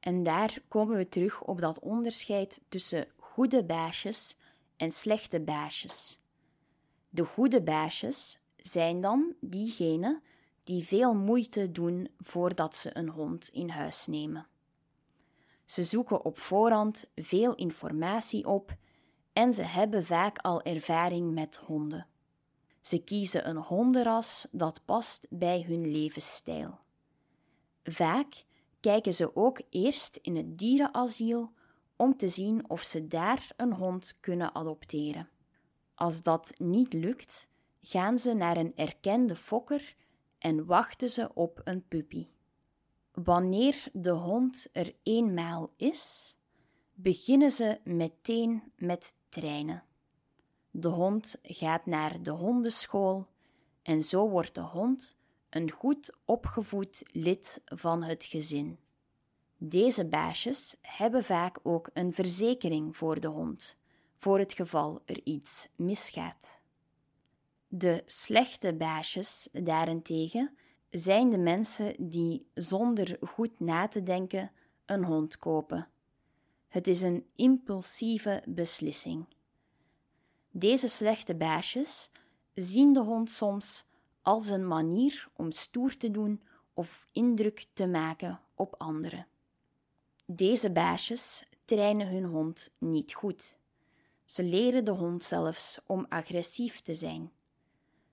En 0.00 0.22
daar 0.22 0.58
komen 0.68 0.96
we 0.96 1.08
terug 1.08 1.42
op 1.42 1.60
dat 1.60 1.78
onderscheid 1.78 2.60
tussen 2.68 3.06
goede 3.34 3.64
baasjes 3.64 4.36
en 4.76 4.92
slechte 4.92 5.40
baasjes. 5.40 6.20
De 7.08 7.24
goede 7.24 7.62
baasjes 7.62 8.38
zijn 8.56 9.00
dan 9.00 9.34
diegenen 9.40 10.22
die 10.64 10.84
veel 10.84 11.14
moeite 11.14 11.72
doen 11.72 12.08
voordat 12.20 12.76
ze 12.76 12.96
een 12.96 13.08
hond 13.08 13.48
in 13.48 13.68
huis 13.68 14.06
nemen. 14.06 14.46
Ze 15.64 15.84
zoeken 15.84 16.24
op 16.24 16.38
voorhand 16.38 17.10
veel 17.14 17.54
informatie 17.54 18.46
op 18.46 18.76
en 19.32 19.54
ze 19.54 19.62
hebben 19.62 20.04
vaak 20.04 20.38
al 20.38 20.62
ervaring 20.62 21.32
met 21.32 21.56
honden. 21.56 22.06
Ze 22.80 22.98
kiezen 22.98 23.48
een 23.48 23.56
hondenras 23.56 24.46
dat 24.50 24.84
past 24.84 25.26
bij 25.30 25.64
hun 25.66 25.90
levensstijl. 25.90 26.78
Vaak 27.84 28.44
kijken 28.80 29.14
ze 29.14 29.36
ook 29.36 29.60
eerst 29.70 30.18
in 30.22 30.36
het 30.36 30.58
dierenasiel 30.58 31.52
om 31.96 32.16
te 32.16 32.28
zien 32.28 32.70
of 32.70 32.82
ze 32.82 33.06
daar 33.06 33.52
een 33.56 33.72
hond 33.72 34.16
kunnen 34.20 34.54
adopteren. 34.54 35.28
Als 35.94 36.22
dat 36.22 36.52
niet 36.56 36.92
lukt, 36.92 37.48
gaan 37.80 38.18
ze 38.18 38.34
naar 38.34 38.56
een 38.56 38.72
erkende 38.76 39.36
fokker 39.36 39.96
en 40.38 40.66
wachten 40.66 41.10
ze 41.10 41.34
op 41.34 41.60
een 41.64 41.88
puppy. 41.88 42.28
Wanneer 43.12 43.88
de 43.92 44.10
hond 44.10 44.68
er 44.72 44.94
eenmaal 45.02 45.72
is, 45.76 46.36
beginnen 46.94 47.50
ze 47.50 47.80
meteen 47.84 48.72
met 48.76 49.14
trainen. 49.28 49.84
De 50.70 50.88
hond 50.88 51.38
gaat 51.42 51.86
naar 51.86 52.22
de 52.22 52.30
hondenschool 52.30 53.26
en 53.82 54.02
zo 54.02 54.28
wordt 54.28 54.54
de 54.54 54.60
hond 54.60 55.16
een 55.50 55.70
goed 55.70 56.16
opgevoed 56.24 57.02
lid 57.12 57.60
van 57.64 58.02
het 58.02 58.24
gezin. 58.24 58.78
Deze 59.56 60.04
baasjes 60.04 60.76
hebben 60.80 61.24
vaak 61.24 61.58
ook 61.62 61.90
een 61.92 62.12
verzekering 62.12 62.96
voor 62.96 63.20
de 63.20 63.28
hond, 63.28 63.76
voor 64.16 64.38
het 64.38 64.52
geval 64.52 65.02
er 65.04 65.20
iets 65.24 65.68
misgaat. 65.76 66.60
De 67.68 68.02
slechte 68.06 68.74
baasjes 68.74 69.48
daarentegen 69.52 70.56
zijn 70.90 71.30
de 71.30 71.38
mensen 71.38 71.94
die 71.98 72.46
zonder 72.54 73.18
goed 73.20 73.60
na 73.60 73.88
te 73.88 74.02
denken 74.02 74.52
een 74.84 75.04
hond 75.04 75.38
kopen. 75.38 75.88
Het 76.68 76.86
is 76.86 77.00
een 77.00 77.26
impulsieve 77.34 78.42
beslissing. 78.46 79.26
Deze 80.50 80.88
slechte 80.88 81.34
baasjes 81.34 82.10
zien 82.52 82.92
de 82.92 83.00
hond 83.00 83.30
soms 83.30 83.84
als 84.22 84.48
een 84.48 84.66
manier 84.66 85.28
om 85.32 85.50
stoer 85.50 85.96
te 85.96 86.10
doen 86.10 86.42
of 86.74 87.06
indruk 87.12 87.66
te 87.72 87.86
maken 87.86 88.40
op 88.54 88.74
anderen. 88.78 89.26
Deze 90.26 90.70
baasjes 90.70 91.44
trainen 91.64 92.08
hun 92.08 92.24
hond 92.24 92.70
niet 92.78 93.14
goed. 93.14 93.58
Ze 94.24 94.42
leren 94.42 94.84
de 94.84 94.90
hond 94.90 95.24
zelfs 95.24 95.80
om 95.86 96.06
agressief 96.08 96.80
te 96.80 96.94
zijn. 96.94 97.32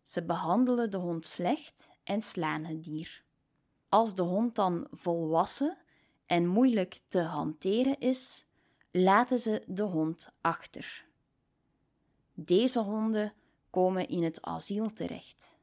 Ze 0.01 0.23
behandelen 0.23 0.91
de 0.91 0.97
hond 0.97 1.27
slecht 1.27 1.89
en 2.03 2.21
slaan 2.21 2.63
het 2.63 2.83
dier. 2.83 3.23
Als 3.89 4.15
de 4.15 4.21
hond 4.21 4.55
dan 4.55 4.87
volwassen 4.91 5.77
en 6.25 6.47
moeilijk 6.47 7.01
te 7.07 7.21
hanteren 7.21 7.99
is, 7.99 8.45
laten 8.91 9.39
ze 9.39 9.63
de 9.67 9.83
hond 9.83 10.29
achter. 10.41 11.05
Deze 12.33 12.79
honden 12.79 13.33
komen 13.69 14.07
in 14.07 14.23
het 14.23 14.41
asiel 14.41 14.91
terecht. 14.91 15.57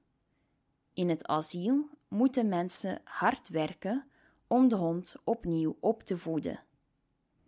In 0.93 1.09
het 1.09 1.27
asiel 1.27 1.89
moeten 2.09 2.49
mensen 2.49 3.01
hard 3.05 3.49
werken 3.49 4.11
om 4.49 4.69
de 4.69 4.77
hond 4.77 5.15
opnieuw 5.25 5.77
op 5.81 6.03
te 6.03 6.19
voeden. 6.19 6.63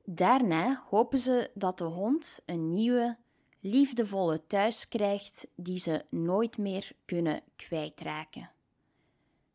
Daarna 0.04 0.82
hopen 0.88 1.18
ze 1.18 1.50
dat 1.54 1.78
de 1.78 1.84
hond 1.84 2.40
een 2.46 2.74
nieuwe, 2.74 3.16
liefdevolle 3.60 4.46
thuis 4.46 4.88
krijgt 4.88 5.46
die 5.54 5.78
ze 5.78 6.04
nooit 6.08 6.58
meer 6.58 6.92
kunnen 7.04 7.42
kwijtraken. 7.56 8.50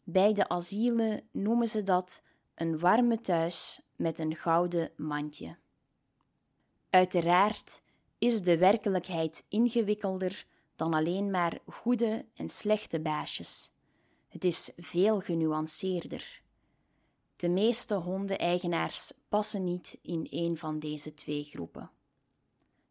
Bij 0.03 0.33
de 0.33 0.47
asielen 0.47 1.21
noemen 1.31 1.67
ze 1.67 1.83
dat 1.83 2.21
een 2.55 2.79
warme 2.79 3.21
thuis 3.21 3.81
met 3.95 4.19
een 4.19 4.35
gouden 4.35 4.91
mandje. 4.95 5.57
Uiteraard 6.89 7.81
is 8.17 8.41
de 8.41 8.57
werkelijkheid 8.57 9.45
ingewikkelder 9.49 10.45
dan 10.75 10.93
alleen 10.93 11.31
maar 11.31 11.59
goede 11.65 12.25
en 12.33 12.49
slechte 12.49 12.99
baasjes. 12.99 13.71
Het 14.27 14.43
is 14.43 14.71
veel 14.77 15.19
genuanceerder. 15.19 16.43
De 17.35 17.49
meeste 17.49 17.95
hondeneigenaars 17.95 19.11
passen 19.29 19.63
niet 19.63 19.97
in 20.01 20.27
een 20.29 20.57
van 20.57 20.79
deze 20.79 21.13
twee 21.13 21.43
groepen. 21.43 21.91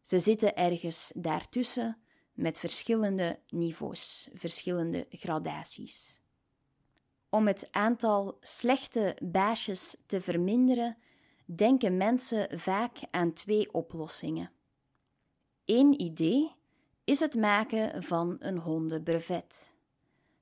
Ze 0.01 0.19
zitten 0.19 0.55
ergens 0.55 1.11
daartussen 1.15 1.97
met 2.33 2.59
verschillende 2.59 3.39
niveaus, 3.49 4.29
verschillende 4.33 5.05
gradaties. 5.09 6.19
Om 7.29 7.47
het 7.47 7.67
aantal 7.71 8.37
slechte 8.41 9.17
baasjes 9.23 9.95
te 10.05 10.21
verminderen, 10.21 10.97
denken 11.45 11.97
mensen 11.97 12.59
vaak 12.59 12.97
aan 13.11 13.33
twee 13.33 13.73
oplossingen. 13.73 14.51
Eén 15.65 16.01
idee 16.01 16.51
is 17.03 17.19
het 17.19 17.35
maken 17.35 18.03
van 18.03 18.35
een 18.39 18.57
hondenbrevet. 18.57 19.75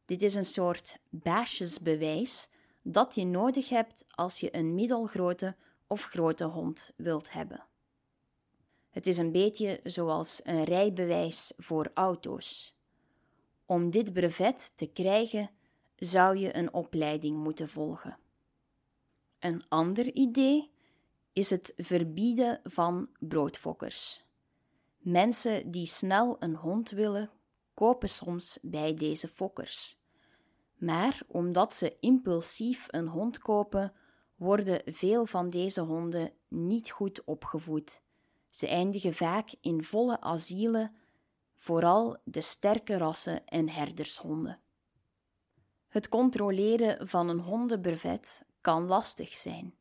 Dit 0.05 0.21
is 0.21 0.35
een 0.35 0.45
soort 0.45 0.99
baasjesbewijs 1.09 2.49
dat 2.83 3.15
je 3.15 3.25
nodig 3.25 3.69
hebt 3.69 4.05
als 4.09 4.39
je 4.39 4.55
een 4.55 4.75
middelgrote 4.75 5.55
of 5.87 6.03
grote 6.03 6.43
hond 6.43 6.91
wilt 6.95 7.31
hebben. 7.31 7.65
Het 8.89 9.07
is 9.07 9.17
een 9.17 9.31
beetje 9.31 9.79
zoals 9.83 10.39
een 10.43 10.63
rijbewijs 10.63 11.53
voor 11.57 11.91
auto's. 11.93 12.75
Om 13.65 13.89
dit 13.89 14.13
brevet 14.13 14.71
te 14.75 14.85
krijgen 14.85 15.49
zou 15.95 16.37
je 16.37 16.55
een 16.55 16.73
opleiding 16.73 17.37
moeten 17.37 17.69
volgen. 17.69 18.17
Een 19.39 19.63
ander 19.67 20.13
idee 20.13 20.71
is 21.33 21.49
het 21.49 21.73
verbieden 21.77 22.59
van 22.63 23.09
broodfokkers. 23.19 24.25
Mensen 24.97 25.71
die 25.71 25.87
snel 25.87 26.35
een 26.39 26.55
hond 26.55 26.89
willen, 26.89 27.31
kopen 27.73 28.09
soms 28.09 28.59
bij 28.61 28.93
deze 28.93 29.27
fokkers. 29.27 29.97
Maar 30.83 31.21
omdat 31.27 31.73
ze 31.75 31.97
impulsief 31.99 32.87
een 32.89 33.07
hond 33.07 33.37
kopen, 33.37 33.93
worden 34.35 34.81
veel 34.85 35.25
van 35.25 35.49
deze 35.49 35.81
honden 35.81 36.31
niet 36.47 36.91
goed 36.91 37.23
opgevoed. 37.23 38.01
Ze 38.49 38.67
eindigen 38.67 39.13
vaak 39.13 39.55
in 39.61 39.83
volle 39.83 40.21
asielen, 40.21 40.95
vooral 41.55 42.17
de 42.23 42.41
sterke 42.41 42.97
rassen 42.97 43.45
en 43.45 43.69
herdershonden. 43.69 44.59
Het 45.87 46.09
controleren 46.09 47.07
van 47.07 47.29
een 47.29 47.39
hondenbrevet 47.39 48.45
kan 48.61 48.85
lastig 48.85 49.35
zijn. 49.35 49.75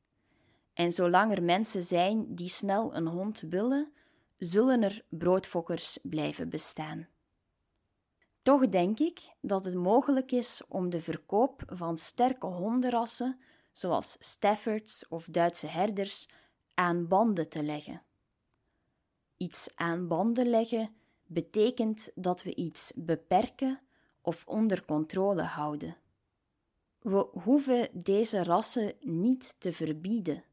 En 0.73 0.93
zolang 0.93 1.33
er 1.33 1.43
mensen 1.43 1.83
zijn 1.83 2.35
die 2.35 2.49
snel 2.49 2.95
een 2.95 3.07
hond 3.07 3.41
willen, 3.41 3.93
zullen 4.39 4.83
er 4.83 5.05
broodfokkers 5.09 5.99
blijven 6.03 6.49
bestaan. 6.49 7.09
Toch 8.43 8.69
denk 8.69 8.99
ik 8.99 9.21
dat 9.41 9.65
het 9.65 9.75
mogelijk 9.75 10.33
is 10.33 10.63
om 10.69 10.91
de 10.91 11.01
verkoop 11.01 11.63
van 11.67 11.99
sterke 11.99 12.47
hondenrassen, 12.47 13.41
zoals 13.73 14.17
Staffords 14.19 15.09
of 15.09 15.27
Duitse 15.31 15.67
herders, 15.67 16.29
aan 16.75 17.09
banden 17.09 17.49
te 17.49 17.63
leggen. 17.63 18.03
Iets 19.37 19.69
aan 19.75 20.09
banden 20.09 20.51
leggen 20.51 20.95
betekent 21.27 22.11
dat 22.15 22.43
we 22.43 22.55
iets 22.55 22.93
beperken 22.95 23.81
of 24.21 24.47
onder 24.47 24.85
controle 24.85 25.43
houden. 25.43 25.97
We 26.99 27.29
hoeven 27.33 27.89
deze 27.93 28.45
rassen 28.45 28.95
niet 29.01 29.55
te 29.59 29.73
verbieden, 29.73 30.45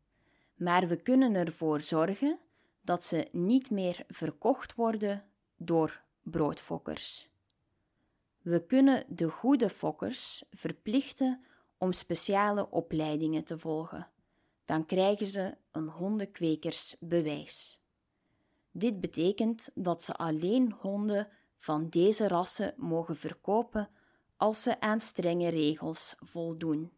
maar 0.56 0.88
we 0.88 1.02
kunnen 1.02 1.36
ervoor 1.36 1.82
zorgen 1.82 2.39
dat 2.82 3.04
ze 3.04 3.28
niet 3.32 3.69
meer 3.69 4.04
verkocht 4.08 4.75
worden 4.75 5.25
door 5.58 6.02
broodfokkers. 6.23 7.29
We 8.41 8.65
kunnen 8.65 9.06
de 9.08 9.30
goede 9.30 9.69
fokkers 9.69 10.43
verplichten 10.52 11.43
om 11.78 11.91
speciale 11.91 12.69
opleidingen 12.69 13.43
te 13.43 13.58
volgen. 13.58 14.08
Dan 14.65 14.86
krijgen 14.86 15.25
ze 15.25 15.58
een 15.71 15.88
hondenkwekersbewijs. 15.88 17.80
Dit 18.71 18.99
betekent 18.99 19.69
dat 19.73 20.04
ze 20.04 20.13
alleen 20.13 20.71
honden 20.71 21.28
van 21.58 21.89
deze 21.89 22.28
rassen 22.28 22.73
mogen 22.78 23.15
verkopen 23.15 23.89
als 24.38 24.62
ze 24.62 24.80
aan 24.80 24.99
strenge 24.99 25.49
regels 25.49 26.15
voldoen. 26.19 26.91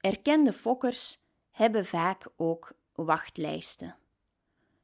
Erkende 0.00 0.52
fokkers 0.52 1.20
hebben 1.50 1.84
vaak 1.84 2.28
ook 2.36 2.72
wachtlijsten. 2.94 3.96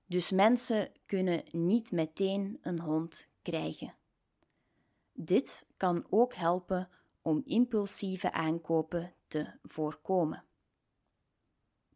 Dus 0.06 0.30
mensen 0.30 0.92
kunnen 1.06 1.42
niet 1.50 1.92
meteen 1.92 2.58
een 2.62 2.80
hond 2.80 3.26
krijgen. 3.42 3.94
Dit 5.16 5.66
kan 5.76 6.06
ook 6.10 6.34
helpen 6.34 6.88
om 7.22 7.42
impulsieve 7.44 8.32
aankopen 8.32 9.14
te 9.28 9.46
voorkomen. 9.62 10.44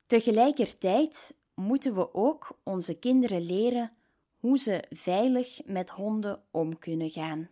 Tegelijkertijd 0.07 1.35
moeten 1.55 1.95
we 1.95 2.15
ook 2.15 2.59
onze 2.63 2.95
kinderen 2.95 3.43
leren 3.43 3.93
hoe 4.39 4.59
ze 4.59 4.85
veilig 4.91 5.61
met 5.65 5.91
honden 5.91 6.43
om 6.51 6.79
kunnen 6.79 7.11
gaan. 7.11 7.49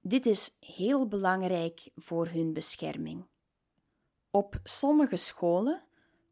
Dit 0.00 0.26
is 0.26 0.56
heel 0.60 1.08
belangrijk 1.08 1.90
voor 1.96 2.26
hun 2.26 2.52
bescherming. 2.52 3.26
Op 4.30 4.60
sommige 4.64 5.16
scholen 5.16 5.82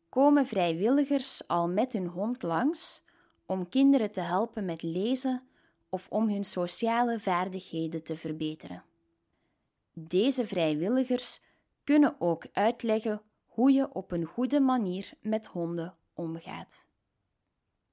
komen 0.08 0.46
vrijwilligers 0.46 1.48
al 1.48 1.68
met 1.68 1.92
hun 1.92 2.06
hond 2.06 2.42
langs 2.42 3.02
om 3.46 3.68
kinderen 3.68 4.10
te 4.10 4.20
helpen 4.20 4.64
met 4.64 4.82
lezen 4.82 5.48
of 5.94 6.08
om 6.08 6.28
hun 6.28 6.44
sociale 6.44 7.20
vaardigheden 7.20 8.02
te 8.02 8.16
verbeteren. 8.16 8.84
Deze 9.92 10.46
vrijwilligers 10.46 11.40
kunnen 11.84 12.16
ook 12.18 12.46
uitleggen 12.52 13.22
hoe 13.46 13.72
je 13.72 13.92
op 13.92 14.12
een 14.12 14.24
goede 14.24 14.60
manier 14.60 15.12
met 15.20 15.46
honden 15.46 15.96
omgaat. 16.14 16.86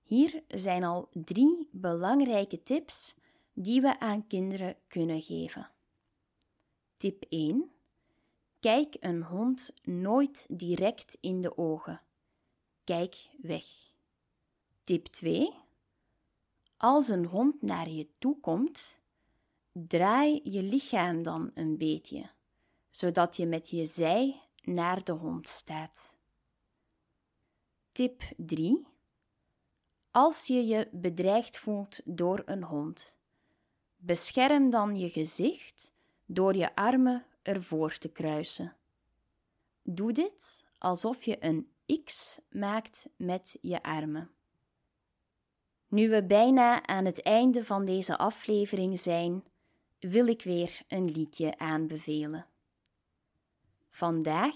Hier 0.01 0.43
zijn 0.47 0.83
al 0.83 1.09
drie 1.11 1.67
belangrijke 1.71 2.63
tips 2.63 3.15
die 3.53 3.81
we 3.81 3.99
aan 3.99 4.27
kinderen 4.27 4.75
kunnen 4.87 5.21
geven. 5.21 5.69
Tip 6.97 7.25
1. 7.29 7.71
Kijk 8.59 8.95
een 8.99 9.23
hond 9.23 9.73
nooit 9.83 10.45
direct 10.49 11.17
in 11.19 11.41
de 11.41 11.57
ogen. 11.57 12.01
Kijk 12.83 13.29
weg. 13.41 13.65
Tip 14.83 15.05
2. 15.05 15.58
Als 16.81 17.09
een 17.09 17.25
hond 17.25 17.61
naar 17.61 17.89
je 17.89 18.07
toe 18.17 18.39
komt, 18.39 18.95
draai 19.71 20.39
je 20.43 20.63
lichaam 20.63 21.23
dan 21.23 21.51
een 21.53 21.77
beetje, 21.77 22.29
zodat 22.89 23.35
je 23.35 23.45
met 23.45 23.69
je 23.69 23.85
zij 23.85 24.41
naar 24.61 25.03
de 25.03 25.11
hond 25.11 25.49
staat. 25.49 26.15
Tip 27.91 28.21
3. 28.37 28.87
Als 30.11 30.47
je 30.47 30.67
je 30.67 30.89
bedreigd 30.91 31.57
voelt 31.57 32.01
door 32.05 32.41
een 32.45 32.63
hond, 32.63 33.17
bescherm 33.97 34.69
dan 34.69 34.95
je 34.95 35.09
gezicht 35.09 35.91
door 36.25 36.55
je 36.55 36.75
armen 36.75 37.25
ervoor 37.41 37.97
te 37.97 38.09
kruisen. 38.09 38.75
Doe 39.83 40.11
dit 40.11 40.63
alsof 40.77 41.23
je 41.23 41.45
een 41.45 41.71
X 42.03 42.39
maakt 42.49 43.09
met 43.17 43.57
je 43.61 43.83
armen. 43.83 44.31
Nu 45.89 46.09
we 46.09 46.23
bijna 46.23 46.85
aan 46.85 47.05
het 47.05 47.21
einde 47.21 47.65
van 47.65 47.85
deze 47.85 48.17
aflevering 48.17 48.99
zijn, 48.99 49.43
wil 49.99 50.27
ik 50.27 50.43
weer 50.43 50.81
een 50.87 51.11
liedje 51.11 51.57
aanbevelen. 51.57 52.47
Vandaag 53.89 54.55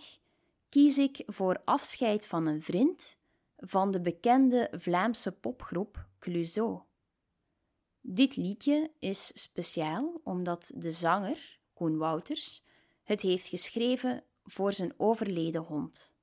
kies 0.69 0.97
ik 0.97 1.23
voor 1.25 1.61
Afscheid 1.65 2.27
van 2.27 2.45
een 2.45 2.61
vriend 2.61 3.17
van 3.57 3.91
de 3.91 4.01
bekende 4.01 4.69
Vlaamse 4.71 5.31
popgroep 5.31 6.07
Clouseau. 6.19 6.81
Dit 8.01 8.35
liedje 8.35 8.91
is 8.99 9.31
speciaal 9.41 10.21
omdat 10.23 10.71
de 10.75 10.91
zanger, 10.91 11.59
Koen 11.73 11.97
Wouters, 11.97 12.63
het 13.03 13.21
heeft 13.21 13.47
geschreven 13.47 14.23
voor 14.43 14.73
zijn 14.73 14.93
overleden 14.97 15.61
hond. 15.61 16.13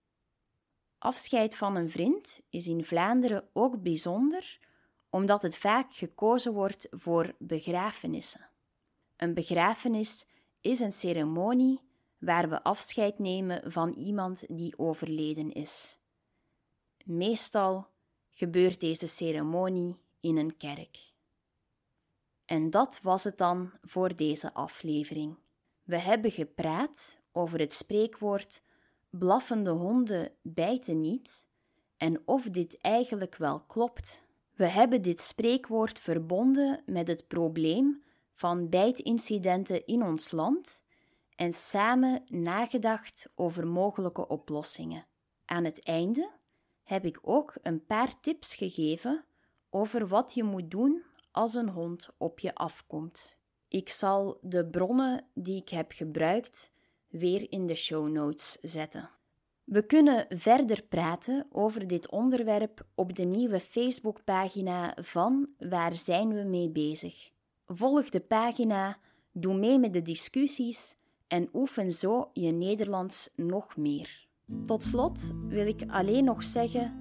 Afscheid 0.98 1.56
van 1.56 1.76
een 1.76 1.90
vriend 1.90 2.40
is 2.50 2.66
in 2.66 2.84
Vlaanderen 2.84 3.48
ook 3.52 3.82
bijzonder 3.82 4.58
omdat 5.10 5.42
het 5.42 5.56
vaak 5.56 5.94
gekozen 5.94 6.52
wordt 6.52 6.86
voor 6.90 7.34
begrafenissen. 7.38 8.48
Een 9.16 9.34
begrafenis 9.34 10.26
is 10.60 10.80
een 10.80 10.92
ceremonie 10.92 11.80
waar 12.18 12.48
we 12.48 12.62
afscheid 12.62 13.18
nemen 13.18 13.72
van 13.72 13.92
iemand 13.92 14.42
die 14.48 14.78
overleden 14.78 15.52
is. 15.52 15.98
Meestal 17.04 17.86
gebeurt 18.30 18.80
deze 18.80 19.06
ceremonie 19.06 19.96
in 20.20 20.36
een 20.36 20.56
kerk. 20.56 20.98
En 22.44 22.70
dat 22.70 23.00
was 23.02 23.24
het 23.24 23.38
dan 23.38 23.72
voor 23.82 24.16
deze 24.16 24.54
aflevering. 24.54 25.36
We 25.82 25.98
hebben 25.98 26.30
gepraat 26.30 27.18
over 27.32 27.58
het 27.58 27.72
spreekwoord 27.72 28.62
blaffende 29.10 29.70
honden 29.70 30.32
bijten 30.42 31.00
niet 31.00 31.46
en 31.96 32.22
of 32.24 32.44
dit 32.44 32.80
eigenlijk 32.80 33.36
wel 33.36 33.60
klopt. 33.60 34.22
We 34.60 34.68
hebben 34.68 35.02
dit 35.02 35.20
spreekwoord 35.20 35.98
verbonden 35.98 36.82
met 36.86 37.06
het 37.08 37.28
probleem 37.28 38.02
van 38.32 38.68
bijtincidenten 38.68 39.86
in 39.86 40.02
ons 40.02 40.30
land 40.30 40.82
en 41.36 41.52
samen 41.52 42.22
nagedacht 42.26 43.28
over 43.34 43.66
mogelijke 43.66 44.28
oplossingen. 44.28 45.06
Aan 45.44 45.64
het 45.64 45.82
einde 45.82 46.30
heb 46.82 47.04
ik 47.04 47.18
ook 47.22 47.54
een 47.62 47.86
paar 47.86 48.20
tips 48.20 48.54
gegeven 48.54 49.24
over 49.70 50.08
wat 50.08 50.34
je 50.34 50.44
moet 50.44 50.70
doen 50.70 51.02
als 51.30 51.54
een 51.54 51.68
hond 51.68 52.08
op 52.16 52.38
je 52.38 52.54
afkomt. 52.54 53.38
Ik 53.68 53.88
zal 53.88 54.38
de 54.42 54.66
bronnen 54.66 55.24
die 55.34 55.60
ik 55.60 55.68
heb 55.68 55.92
gebruikt 55.92 56.70
weer 57.08 57.52
in 57.52 57.66
de 57.66 57.74
show 57.74 58.08
notes 58.08 58.56
zetten. 58.60 59.10
We 59.70 59.86
kunnen 59.86 60.26
verder 60.28 60.82
praten 60.88 61.46
over 61.50 61.86
dit 61.86 62.10
onderwerp 62.10 62.86
op 62.94 63.16
de 63.16 63.24
nieuwe 63.24 63.60
Facebookpagina 63.60 64.96
van 65.00 65.48
Waar 65.58 65.94
zijn 65.94 66.34
we 66.34 66.42
mee 66.42 66.70
bezig? 66.70 67.30
Volg 67.66 68.08
de 68.08 68.20
pagina, 68.20 68.98
doe 69.32 69.54
mee 69.54 69.78
met 69.78 69.92
de 69.92 70.02
discussies 70.02 70.94
en 71.26 71.48
oefen 71.52 71.92
zo 71.92 72.30
je 72.32 72.50
Nederlands 72.50 73.30
nog 73.36 73.76
meer. 73.76 74.26
Tot 74.66 74.82
slot 74.82 75.32
wil 75.48 75.66
ik 75.66 75.82
alleen 75.86 76.24
nog 76.24 76.42
zeggen: 76.42 76.94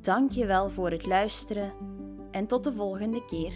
dank 0.00 0.30
je 0.30 0.46
wel 0.46 0.70
voor 0.70 0.90
het 0.90 1.06
luisteren 1.06 1.72
en 2.30 2.46
tot 2.46 2.64
de 2.64 2.72
volgende 2.72 3.24
keer. 3.24 3.52